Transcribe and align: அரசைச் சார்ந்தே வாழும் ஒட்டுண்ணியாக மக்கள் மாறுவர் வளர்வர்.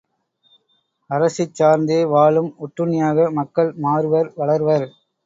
அரசைச் 1.09 1.53
சார்ந்தே 1.53 1.99
வாழும் 2.05 2.49
ஒட்டுண்ணியாக 2.59 3.27
மக்கள் 3.31 3.71
மாறுவர் 3.79 4.31
வளர்வர். 4.35 4.87